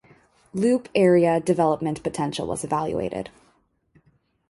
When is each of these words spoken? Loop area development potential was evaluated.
Loop 0.55 0.89
area 0.95 1.39
development 1.39 2.01
potential 2.01 2.47
was 2.47 2.63
evaluated. 2.63 3.29